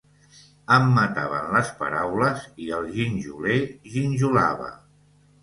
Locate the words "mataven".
0.95-1.53